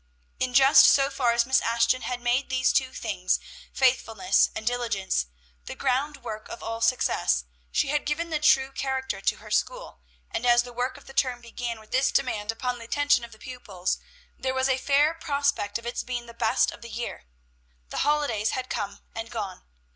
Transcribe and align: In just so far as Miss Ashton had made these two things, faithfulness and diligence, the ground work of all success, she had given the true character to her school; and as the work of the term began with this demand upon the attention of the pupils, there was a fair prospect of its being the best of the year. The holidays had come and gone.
In 0.39 0.55
just 0.55 0.87
so 0.87 1.11
far 1.11 1.31
as 1.31 1.45
Miss 1.45 1.61
Ashton 1.61 2.01
had 2.01 2.19
made 2.21 2.49
these 2.49 2.73
two 2.73 2.91
things, 2.91 3.39
faithfulness 3.71 4.49
and 4.55 4.65
diligence, 4.65 5.27
the 5.65 5.75
ground 5.75 6.23
work 6.23 6.49
of 6.49 6.63
all 6.63 6.81
success, 6.81 7.45
she 7.71 7.89
had 7.89 8.07
given 8.07 8.31
the 8.31 8.39
true 8.39 8.71
character 8.71 9.21
to 9.21 9.35
her 9.35 9.51
school; 9.51 9.99
and 10.31 10.43
as 10.43 10.63
the 10.63 10.73
work 10.73 10.97
of 10.97 11.05
the 11.05 11.13
term 11.13 11.39
began 11.39 11.79
with 11.79 11.91
this 11.91 12.11
demand 12.11 12.51
upon 12.51 12.79
the 12.79 12.85
attention 12.85 13.23
of 13.23 13.31
the 13.31 13.37
pupils, 13.37 13.99
there 14.39 14.55
was 14.55 14.67
a 14.69 14.79
fair 14.79 15.13
prospect 15.13 15.77
of 15.77 15.85
its 15.85 16.01
being 16.01 16.25
the 16.25 16.33
best 16.33 16.71
of 16.71 16.81
the 16.81 16.89
year. 16.89 17.25
The 17.89 17.97
holidays 17.97 18.57
had 18.57 18.71
come 18.71 19.01
and 19.13 19.29
gone. 19.29 19.65